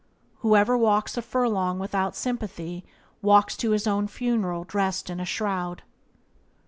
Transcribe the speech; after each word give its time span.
"Whoever 0.39 0.75
walks 0.75 1.15
a 1.15 1.21
furlong 1.21 1.77
without 1.77 2.15
sympathy 2.15 2.83
walks 3.21 3.55
to 3.57 3.69
his 3.69 3.85
own 3.85 4.07
funeral 4.07 4.63
dressed 4.63 5.11
in 5.11 5.19
a 5.19 5.25
shroud." 5.25 5.83